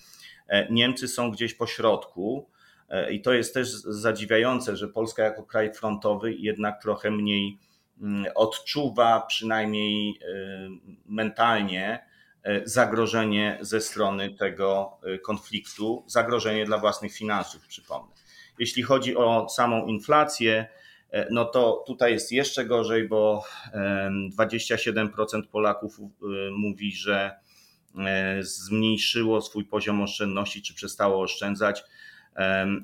E, 0.47 0.71
Niemcy 0.71 1.07
są 1.07 1.31
gdzieś 1.31 1.53
po 1.53 1.67
środku. 1.67 2.49
E, 2.89 3.11
I 3.11 3.21
to 3.21 3.33
jest 3.33 3.53
też 3.53 3.69
zadziwiające, 3.71 4.77
że 4.77 4.87
Polska 4.87 5.23
jako 5.23 5.43
kraj 5.43 5.73
frontowy 5.73 6.33
jednak 6.33 6.81
trochę 6.81 7.11
mniej 7.11 7.57
mm, 8.01 8.25
odczuwa, 8.35 9.21
przynajmniej 9.27 10.09
y, 10.09 10.69
mentalnie, 11.05 12.09
E, 12.43 12.61
zagrożenie 12.65 13.57
ze 13.61 13.81
strony 13.81 14.29
tego 14.29 14.97
e, 15.03 15.19
konfliktu, 15.19 16.03
zagrożenie 16.07 16.65
dla 16.65 16.77
własnych 16.77 17.13
finansów, 17.13 17.67
przypomnę. 17.67 18.15
Jeśli 18.59 18.83
chodzi 18.83 19.15
o 19.15 19.49
samą 19.49 19.85
inflację, 19.85 20.53
e, 20.53 20.69
no 21.31 21.45
to 21.45 21.83
tutaj 21.87 22.11
jest 22.11 22.31
jeszcze 22.31 22.65
gorzej, 22.65 23.07
bo 23.07 23.43
27% 24.39 25.47
Polaków 25.51 25.99
mówi, 26.51 26.91
że 26.95 27.31
zmniejszyło 28.41 29.41
swój 29.41 29.65
poziom 29.65 30.01
oszczędności 30.01 30.61
czy 30.61 30.73
przestało 30.73 31.21
oszczędzać, 31.21 31.83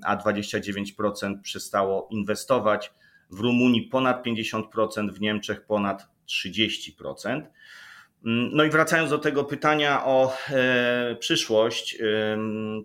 a 0.03 0.17
29% 0.17 1.41
przestało 1.41 2.07
inwestować. 2.11 2.93
W 3.29 3.39
Rumunii 3.39 3.81
ponad 3.81 4.25
50%, 4.25 5.11
w 5.11 5.21
Niemczech 5.21 5.65
ponad 5.65 6.07
30%. 6.27 7.41
No 8.27 8.63
i 8.63 8.69
wracając 8.69 9.09
do 9.09 9.17
tego 9.17 9.43
pytania 9.43 10.05
o 10.05 10.33
e, 10.49 11.15
przyszłość, 11.19 11.97
e, 12.01 12.37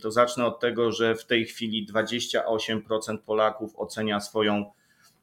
to 0.02 0.10
zacznę 0.10 0.46
od 0.46 0.60
tego, 0.60 0.92
że 0.92 1.14
w 1.14 1.26
tej 1.26 1.44
chwili 1.44 1.86
28% 1.86 3.18
Polaków 3.18 3.72
ocenia 3.76 4.20
swoją 4.20 4.72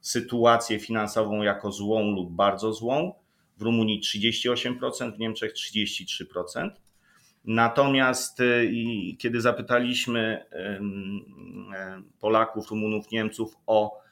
sytuację 0.07 0.79
finansową 0.79 1.41
jako 1.41 1.71
złą 1.71 2.11
lub 2.11 2.31
bardzo 2.31 2.73
złą. 2.73 3.13
W 3.57 3.61
Rumunii 3.61 4.01
38%, 4.01 5.15
w 5.15 5.19
Niemczech 5.19 5.53
33%. 5.53 6.69
Natomiast 7.45 8.39
e, 8.39 8.43
kiedy 9.17 9.41
zapytaliśmy 9.41 10.45
e, 10.51 10.81
Polaków, 12.19 12.69
Rumunów, 12.71 13.11
Niemców 13.11 13.55
o 13.67 14.07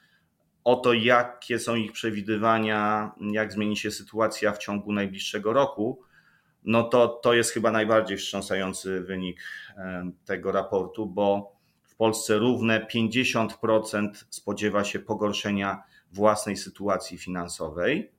o 0.63 0.75
to, 0.75 0.93
jakie 0.93 1.59
są 1.59 1.75
ich 1.75 1.91
przewidywania, 1.91 3.11
jak 3.31 3.53
zmieni 3.53 3.77
się 3.77 3.91
sytuacja 3.91 4.51
w 4.51 4.57
ciągu 4.57 4.93
najbliższego 4.93 5.53
roku, 5.53 6.01
no 6.63 6.83
to 6.83 7.07
to 7.07 7.33
jest 7.33 7.51
chyba 7.51 7.71
najbardziej 7.71 8.17
wstrząsający 8.17 9.01
wynik 9.01 9.41
tego 10.25 10.51
raportu, 10.51 11.05
bo 11.05 11.54
w 11.95 11.97
Polsce 11.97 12.37
równe 12.37 12.87
50% 12.93 14.09
spodziewa 14.29 14.83
się 14.83 14.99
pogorszenia 14.99 15.83
własnej 16.11 16.57
sytuacji 16.57 17.17
finansowej. 17.17 18.11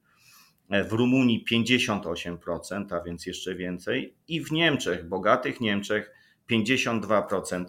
w 0.88 0.92
Rumunii 0.92 1.45
58%, 1.52 2.95
a 2.95 3.00
więc 3.00 3.26
jeszcze 3.26 3.54
więcej, 3.54 4.16
i 4.28 4.45
w 4.45 4.52
Niemczech, 4.52 5.09
bogatych 5.09 5.61
Niemczech, 5.61 6.11
52% 6.50 7.64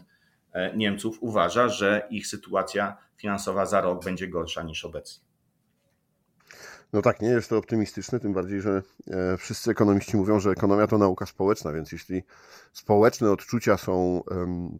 Niemców 0.75 1.17
uważa, 1.21 1.69
że 1.69 2.07
ich 2.09 2.27
sytuacja 2.27 2.97
finansowa 3.17 3.65
za 3.65 3.81
rok 3.81 4.05
będzie 4.05 4.27
gorsza 4.27 4.63
niż 4.63 4.85
obecnie. 4.85 5.23
No 6.93 7.01
tak, 7.01 7.21
nie 7.21 7.29
jest 7.29 7.49
to 7.49 7.57
optymistyczne, 7.57 8.19
tym 8.19 8.33
bardziej, 8.33 8.61
że 8.61 8.81
e, 9.07 9.37
wszyscy 9.37 9.71
ekonomiści 9.71 10.17
mówią, 10.17 10.39
że 10.39 10.49
ekonomia 10.49 10.87
to 10.87 10.97
nauka 10.97 11.25
społeczna, 11.25 11.73
więc 11.73 11.91
jeśli 11.91 12.23
społeczne 12.73 13.31
odczucia 13.31 13.77
są 13.77 14.23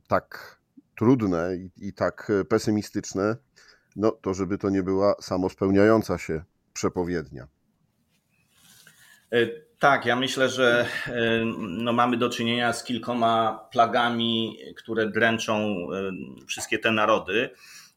tak 0.07 0.56
trudne 0.97 1.55
i, 1.55 1.87
i 1.87 1.93
tak 1.93 2.31
pesymistyczne, 2.49 3.35
no 3.95 4.11
to 4.11 4.33
żeby 4.33 4.57
to 4.57 4.69
nie 4.69 4.83
była 4.83 5.15
samospełniająca 5.21 6.17
się 6.17 6.43
przepowiednia. 6.73 7.47
E, 9.31 9.47
tak, 9.79 10.05
ja 10.05 10.15
myślę, 10.15 10.49
że 10.49 10.85
e, 11.07 11.11
no, 11.57 11.93
mamy 11.93 12.17
do 12.17 12.29
czynienia 12.29 12.73
z 12.73 12.83
kilkoma 12.83 13.59
plagami, 13.71 14.57
które 14.77 15.09
dręczą 15.09 15.75
wszystkie 16.47 16.79
te 16.79 16.91
narody. 16.91 17.49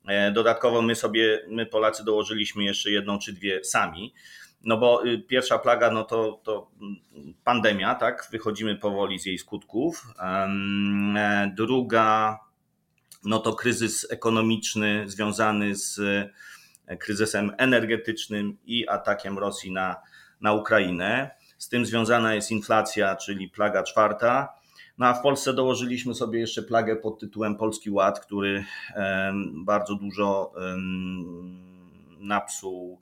E, 0.06 0.32
dodatkowo 0.32 0.82
my 0.82 0.94
sobie, 0.94 1.46
my 1.48 1.66
Polacy 1.66 2.04
dołożyliśmy 2.04 2.64
jeszcze 2.64 2.90
jedną 2.90 3.18
czy 3.18 3.32
dwie 3.32 3.64
sami. 3.64 4.14
No 4.64 4.76
bo 4.76 5.06
y, 5.06 5.18
pierwsza 5.18 5.58
plaga, 5.58 5.90
no 5.90 6.04
to, 6.04 6.40
to 6.44 6.70
pandemia, 7.44 7.94
tak? 7.94 8.28
Wychodzimy 8.30 8.76
powoli 8.76 9.18
z 9.18 9.26
jej 9.26 9.38
skutków. 9.38 10.06
E, 11.16 11.52
druga, 11.56 12.38
no 13.24 13.38
to 13.38 13.52
kryzys 13.52 14.06
ekonomiczny 14.10 15.04
związany 15.06 15.76
z 15.76 15.98
e, 16.86 16.96
kryzysem 16.96 17.52
energetycznym 17.58 18.56
i 18.64 18.88
atakiem 18.88 19.38
Rosji 19.38 19.72
na, 19.72 19.96
na 20.40 20.52
Ukrainę. 20.52 21.30
Z 21.58 21.68
tym 21.68 21.86
związana 21.86 22.34
jest 22.34 22.50
inflacja, 22.50 23.16
czyli 23.16 23.48
plaga 23.48 23.82
czwarta. 23.82 24.48
No 24.98 25.06
a 25.06 25.14
w 25.14 25.22
Polsce 25.22 25.54
dołożyliśmy 25.54 26.14
sobie 26.14 26.40
jeszcze 26.40 26.62
plagę 26.62 26.96
pod 26.96 27.20
tytułem 27.20 27.56
Polski 27.56 27.90
Ład, 27.90 28.20
który 28.20 28.64
bardzo 29.64 29.94
dużo 29.94 30.52
napsuł, 32.18 33.00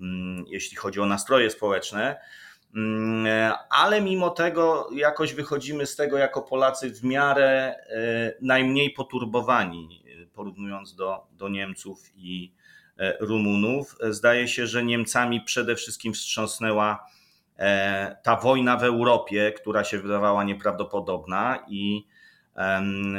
mm, 0.00 0.44
jeśli 0.48 0.76
chodzi 0.76 1.00
o 1.00 1.06
nastroje 1.06 1.50
społeczne. 1.50 2.16
Mm, 2.74 3.52
ale 3.70 4.00
mimo 4.00 4.30
tego 4.30 4.88
jakoś 4.94 5.34
wychodzimy 5.34 5.86
z 5.86 5.96
tego 5.96 6.18
jako 6.18 6.42
Polacy 6.42 6.90
w 6.90 7.04
miarę 7.04 7.74
e, 7.90 8.34
najmniej 8.40 8.90
poturbowani, 8.90 10.04
porównując 10.32 10.94
do, 10.94 11.26
do 11.32 11.48
Niemców 11.48 12.12
i 12.16 12.52
e, 12.98 13.16
Rumunów. 13.20 13.96
Zdaje 14.10 14.48
się, 14.48 14.66
że 14.66 14.84
Niemcami 14.84 15.40
przede 15.40 15.76
wszystkim 15.76 16.12
wstrząsnęła 16.12 17.06
E, 17.58 18.16
ta 18.22 18.36
wojna 18.36 18.76
w 18.76 18.82
Europie, 18.82 19.52
która 19.56 19.84
się 19.84 19.98
wydawała 19.98 20.44
nieprawdopodobna 20.44 21.64
i 21.68 22.06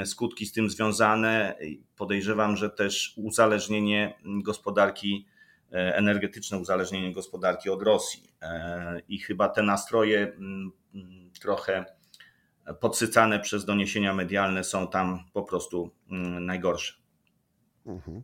skutki 0.05 0.45
z 0.45 0.51
tym 0.51 0.69
związane, 0.69 1.55
podejrzewam, 1.97 2.57
że 2.57 2.69
też 2.69 3.13
uzależnienie 3.17 4.13
gospodarki, 4.25 5.25
e, 5.27 5.34
energetyczne 5.79 6.57
uzależnienie 6.57 7.13
gospodarki 7.13 7.69
od 7.69 7.81
Rosji. 7.81 8.23
E, 8.41 9.01
I 9.07 9.19
chyba 9.19 9.49
te 9.49 9.63
nastroje 9.63 10.19
mm, 10.19 10.71
mm, 10.95 11.31
trochę 11.41 11.85
podsycane 12.79 13.39
przez 13.39 13.65
doniesienia 13.65 14.13
medialne 14.13 14.63
są 14.63 14.87
tam 14.87 15.19
po 15.33 15.43
prostu 15.43 15.91
mm, 16.11 16.45
najgorsze. 16.45 16.93
Mhm. 17.85 18.23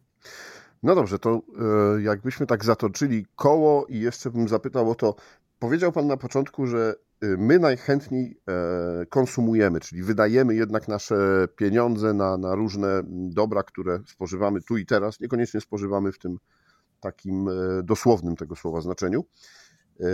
No 0.83 0.95
dobrze, 0.95 1.19
to 1.19 1.41
jakbyśmy 1.99 2.45
tak 2.45 2.65
zatoczyli 2.65 3.25
koło 3.35 3.85
i 3.85 3.99
jeszcze 3.99 4.29
bym 4.29 4.47
zapytał 4.47 4.91
o 4.91 4.95
to, 4.95 5.15
Powiedział 5.61 5.91
Pan 5.91 6.07
na 6.07 6.17
początku, 6.17 6.67
że 6.67 6.95
y, 7.23 7.37
my 7.37 7.59
najchętniej 7.59 8.37
e, 8.49 9.05
konsumujemy, 9.05 9.79
czyli 9.79 10.03
wydajemy 10.03 10.55
jednak 10.55 10.87
nasze 10.87 11.47
pieniądze 11.55 12.13
na, 12.13 12.37
na 12.37 12.55
różne 12.55 13.01
dobra, 13.09 13.63
które 13.63 13.99
spożywamy 14.05 14.61
tu 14.61 14.77
i 14.77 14.85
teraz, 14.85 15.19
niekoniecznie 15.19 15.61
spożywamy 15.61 16.11
w 16.11 16.19
tym 16.19 16.37
takim 17.01 17.49
e, 17.49 17.83
dosłownym 17.83 18.35
tego 18.35 18.55
słowa 18.55 18.81
znaczeniu. 18.81 19.25
E, 19.99 20.05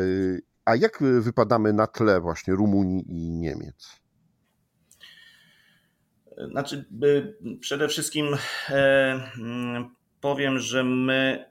a 0.65 0.75
jak 0.75 1.03
wypadamy 1.21 1.73
na 1.73 1.87
tle 1.87 2.21
właśnie 2.21 2.53
Rumunii 2.53 3.05
i 3.07 3.31
Niemiec? 3.31 4.01
Znaczy, 6.51 6.85
przede 7.59 7.87
wszystkim 7.87 8.27
powiem, 10.21 10.59
że 10.59 10.83
my 10.83 11.45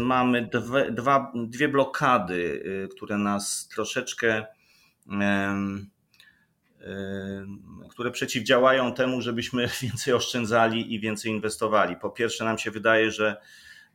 mamy 0.00 0.48
dwie, 0.52 0.92
dwa, 0.92 1.32
dwie 1.46 1.68
blokady, 1.68 2.64
które 2.90 3.18
nas 3.18 3.68
troszeczkę, 3.68 4.46
które 7.90 8.10
przeciwdziałają 8.10 8.94
temu, 8.94 9.20
żebyśmy 9.20 9.68
więcej 9.82 10.14
oszczędzali 10.14 10.94
i 10.94 11.00
więcej 11.00 11.32
inwestowali. 11.32 11.96
Po 11.96 12.10
pierwsze, 12.10 12.44
nam 12.44 12.58
się 12.58 12.70
wydaje, 12.70 13.10
że 13.10 13.36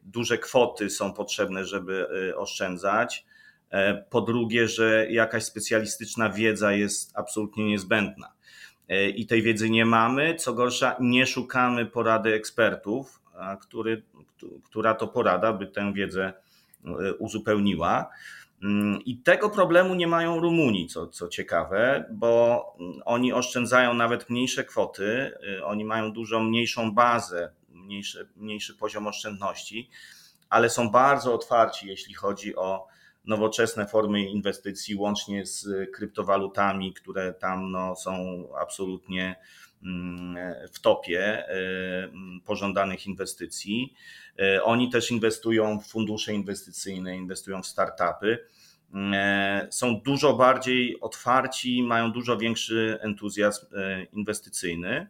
duże 0.04 0.38
kwoty 0.38 0.90
są 0.90 1.14
potrzebne, 1.14 1.66
żeby 1.66 2.08
y, 2.30 2.38
oszczędzać. 2.38 3.26
E, 3.70 4.04
po 4.10 4.22
drugie, 4.22 4.68
że 4.68 5.08
jakaś 5.12 5.44
specjalistyczna 5.44 6.30
wiedza 6.30 6.74
jest 6.74 7.18
absolutnie 7.18 7.66
niezbędna. 7.66 8.34
E, 8.90 9.10
I 9.10 9.26
tej 9.26 9.42
wiedzy 9.42 9.70
nie 9.70 9.86
mamy. 9.86 10.36
Co 10.36 10.54
gorsza, 10.54 10.96
nie 11.00 11.26
szukamy 11.26 11.86
porady 11.86 12.34
ekspertów, 12.34 13.20
który 13.62 14.04
która 14.64 14.94
to 14.94 15.08
porada 15.08 15.54
by 15.54 15.68
tę 15.68 15.94
wiedzę 15.94 16.34
e, 16.86 17.14
uzupełniła. 17.14 18.10
Mm, 18.64 19.02
I 19.06 19.18
tego 19.18 19.50
problemu 19.50 19.96
nie 19.96 20.08
mają 20.08 20.40
Rumuni, 20.40 20.88
co, 20.88 21.08
co 21.08 21.28
ciekawe, 21.28 22.06
bo 22.12 22.64
oni 23.06 23.34
oszczędzają 23.34 23.94
nawet 23.94 24.30
mniejsze 24.30 24.64
kwoty, 24.64 25.32
e, 25.58 25.66
oni 25.66 25.86
mają 25.86 26.12
dużo 26.12 26.40
mniejszą 26.40 26.92
bazę, 26.92 27.52
mniejszy, 27.90 28.30
mniejszy 28.36 28.76
poziom 28.76 29.08
oszczędności, 29.08 29.90
ale 30.50 30.70
są 30.70 30.90
bardzo 30.90 31.34
otwarci, 31.34 31.88
jeśli 31.88 32.14
chodzi 32.14 32.56
o 32.56 32.88
nowoczesne 33.26 33.88
formy 33.88 34.22
inwestycji, 34.22 34.96
łącznie 34.96 35.46
z 35.46 35.68
kryptowalutami, 35.94 36.94
które 36.94 37.34
tam 37.34 37.72
no, 37.72 37.96
są 37.96 38.44
absolutnie 38.60 39.36
w 40.72 40.80
topie 40.82 41.22
e, 41.22 41.60
pożądanych 42.46 43.08
inwestycji. 43.08 43.94
E, 44.40 44.64
oni 44.64 44.90
też 44.90 45.12
inwestują 45.12 45.80
w 45.80 45.88
fundusze 45.88 46.34
inwestycyjne, 46.34 47.18
inwestują 47.18 47.62
w 47.62 47.68
startupy. 47.68 48.46
E, 49.14 49.68
są 49.72 50.02
dużo 50.02 50.34
bardziej 50.34 51.00
otwarci, 51.02 51.84
mają 51.84 52.12
dużo 52.12 52.38
większy 52.38 52.98
entuzjazm 53.02 53.66
inwestycyjny. 54.14 55.08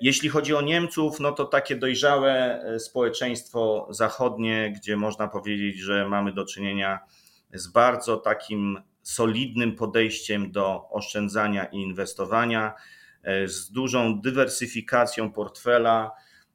Jeśli 0.00 0.28
chodzi 0.28 0.54
o 0.54 0.60
Niemców, 0.60 1.20
no 1.20 1.32
to 1.32 1.44
takie 1.44 1.76
dojrzałe 1.76 2.64
społeczeństwo 2.78 3.88
zachodnie, 3.90 4.72
gdzie 4.76 4.96
można 4.96 5.28
powiedzieć, 5.28 5.78
że 5.78 6.08
mamy 6.08 6.32
do 6.32 6.44
czynienia 6.44 6.98
z 7.52 7.68
bardzo 7.68 8.16
takim 8.16 8.82
solidnym 9.02 9.76
podejściem 9.76 10.52
do 10.52 10.88
oszczędzania 10.90 11.64
i 11.64 11.76
inwestowania 11.76 12.74
E, 13.22 13.48
z 13.48 13.70
dużą 13.70 14.20
dywersyfikacją 14.20 15.32
portfela. 15.32 16.10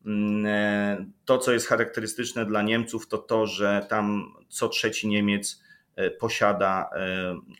Mm, 0.06 0.46
e, 0.46 1.06
to, 1.26 1.38
co 1.38 1.54
jest 1.54 1.68
charakterystyczne 1.68 2.46
dla 2.46 2.62
Niemców, 2.62 3.08
to 3.08 3.18
to, 3.18 3.46
że 3.46 3.86
tam 3.90 4.34
co 4.50 4.70
trzeci 4.70 5.08
Niemiec 5.08 5.64
e, 5.96 6.12
posiada 6.12 6.90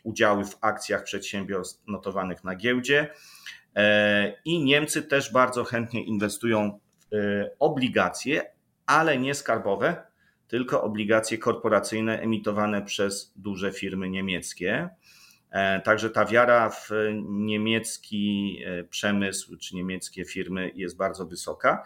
udziały 0.02 0.44
w 0.44 0.58
akcjach 0.60 1.04
przedsiębiorstw 1.04 1.82
notowanych 1.86 2.44
na 2.44 2.56
giełdzie. 2.56 3.10
I 4.44 4.64
Niemcy 4.64 5.02
też 5.02 5.32
bardzo 5.32 5.64
chętnie 5.64 6.04
inwestują 6.04 6.78
w 7.12 7.44
obligacje, 7.58 8.50
ale 8.86 9.18
nie 9.18 9.34
skarbowe, 9.34 10.06
tylko 10.48 10.82
obligacje 10.82 11.38
korporacyjne 11.38 12.20
emitowane 12.20 12.82
przez 12.82 13.32
duże 13.36 13.72
firmy 13.72 14.10
niemieckie. 14.10 14.88
E, 15.50 15.80
także 15.80 16.10
ta 16.10 16.24
wiara 16.24 16.70
w 16.70 16.90
niemiecki 17.28 18.58
e, 18.66 18.84
przemysł 18.84 19.56
czy 19.56 19.76
niemieckie 19.76 20.24
firmy 20.24 20.70
jest 20.74 20.96
bardzo 20.96 21.26
wysoka. 21.26 21.84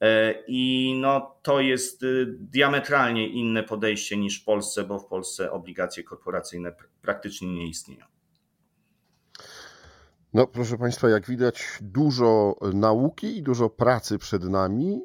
E, 0.00 0.34
I 0.48 0.94
no, 1.00 1.36
to 1.42 1.60
jest 1.60 2.04
diametralnie 2.38 3.28
inne 3.28 3.62
podejście 3.62 4.16
niż 4.16 4.42
w 4.42 4.44
Polsce, 4.44 4.84
bo 4.84 4.98
w 4.98 5.06
Polsce 5.06 5.52
obligacje 5.52 6.02
korporacyjne 6.02 6.72
praktycznie 7.02 7.48
nie 7.48 7.66
istnieją. 7.66 8.04
No, 10.34 10.46
proszę 10.46 10.78
Państwa, 10.78 11.08
jak 11.08 11.26
widać, 11.26 11.78
dużo 11.80 12.56
nauki 12.74 13.36
i 13.36 13.42
dużo 13.42 13.70
pracy 13.70 14.18
przed 14.18 14.44
nami, 14.44 15.02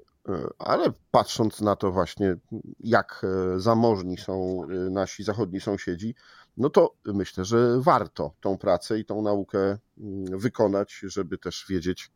ale 0.59 0.93
patrząc 1.11 1.61
na 1.61 1.75
to 1.75 1.91
właśnie, 1.91 2.35
jak 2.79 3.25
zamożni 3.57 4.17
są 4.17 4.61
nasi 4.91 5.23
zachodni 5.23 5.61
sąsiedzi, 5.61 6.15
no 6.57 6.69
to 6.69 6.95
myślę, 7.05 7.45
że 7.45 7.79
warto 7.81 8.33
tą 8.41 8.57
pracę 8.57 8.99
i 8.99 9.05
tą 9.05 9.21
naukę 9.21 9.59
mm, 9.97 10.39
wykonać, 10.39 11.01
żeby 11.03 11.37
też 11.37 11.65
wiedzieć, 11.69 12.11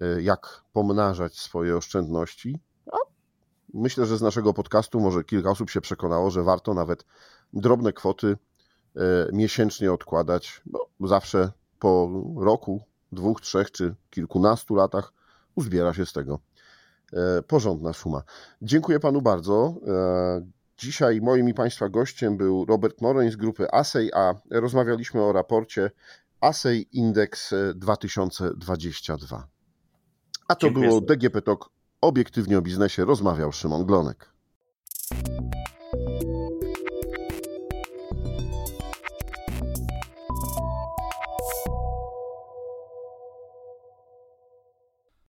e, 0.00 0.22
jak 0.22 0.62
pomnażać 0.72 1.38
swoje 1.38 1.76
oszczędności. 1.76 2.60
A 2.92 2.96
myślę, 3.74 4.06
że 4.06 4.18
z 4.18 4.22
naszego 4.22 4.54
podcastu 4.54 5.00
może 5.00 5.24
kilka 5.24 5.50
osób 5.50 5.70
się 5.70 5.80
przekonało, 5.80 6.30
że 6.30 6.42
warto 6.42 6.74
nawet 6.74 7.04
drobne 7.52 7.92
kwoty 7.92 8.36
e, 8.96 9.00
miesięcznie 9.32 9.92
odkładać, 9.92 10.62
bo 10.66 11.08
zawsze 11.08 11.52
po 11.80 12.10
roku, 12.36 12.82
dwóch, 13.12 13.40
trzech 13.40 13.70
czy 13.70 13.94
kilkunastu 14.10 14.74
latach 14.74 15.12
uzbiera 15.54 15.94
się 15.94 16.06
z 16.06 16.12
tego 16.12 16.38
e, 17.12 17.42
porządna 17.42 17.92
suma. 17.92 18.22
Dziękuję 18.62 19.00
panu 19.00 19.22
bardzo. 19.22 19.74
Dzisiaj 20.78 21.20
moim 21.20 21.48
i 21.48 21.54
Państwa 21.54 21.88
gościem 21.88 22.36
był 22.36 22.64
Robert 22.64 23.00
Morań 23.00 23.30
z 23.30 23.36
grupy 23.36 23.70
ASEI, 23.70 24.12
a 24.12 24.34
rozmawialiśmy 24.50 25.22
o 25.22 25.32
raporcie 25.32 25.90
ASEI 26.40 26.88
Index 26.92 27.54
2022. 27.74 29.48
A 30.48 30.54
to 30.54 30.66
Dziękuję 30.66 30.88
było 30.88 31.00
DGP 31.00 31.42
Talk. 31.42 31.70
Obiektywnie 32.00 32.58
o 32.58 32.62
biznesie 32.62 33.04
rozmawiał 33.04 33.52
Szymon 33.52 33.86
Glonek. 33.86 34.30